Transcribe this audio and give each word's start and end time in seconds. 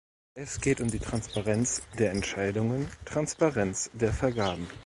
Es 0.33 0.59
geht 0.59 0.81
um 0.81 0.89
die 0.89 0.97
Transparenz 0.97 1.83
der 1.99 2.09
Entscheidungen, 2.11 2.87
Transparenz 3.05 3.91
der 3.93 4.11
Vergaben. 4.11 4.67